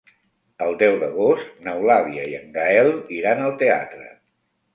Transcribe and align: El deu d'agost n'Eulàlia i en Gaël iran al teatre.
El 0.67 0.71
deu 0.77 0.95
d'agost 1.03 1.51
n'Eulàlia 1.67 2.25
i 2.33 2.33
en 2.39 2.49
Gaël 2.57 2.91
iran 3.19 3.45
al 3.45 3.55
teatre. 3.61 4.11